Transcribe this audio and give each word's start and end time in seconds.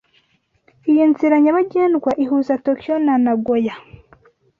Iyi 0.89 1.03
nzira 1.11 1.35
nyabagendwa 1.43 2.11
ihuza 2.23 2.53
Tokiyo 2.65 2.95
na 3.05 3.15
Nagoya. 3.23 3.75